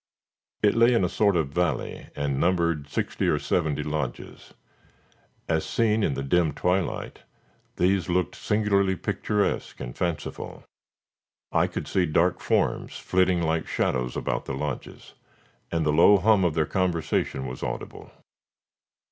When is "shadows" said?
13.67-14.17